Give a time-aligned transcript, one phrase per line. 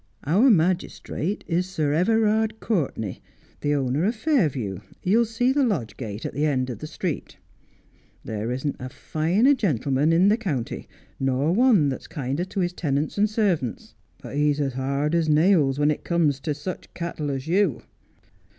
[0.23, 3.19] Our magistrate is Sir Everard Courtenay,
[3.59, 4.79] the owner of Fairview.
[5.03, 7.37] You will see the lodge gate at the end of the street.
[8.23, 10.87] There isn't a finer gentleman in the county,
[11.19, 15.77] nor one that's kinder to his tenants and servants; but he's as hard as nails
[15.77, 17.83] when it comes to .such cattle as you.'